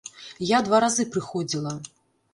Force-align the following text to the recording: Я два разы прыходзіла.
Я 0.51 0.61
два 0.69 0.79
разы 0.85 1.05
прыходзіла. 1.17 1.79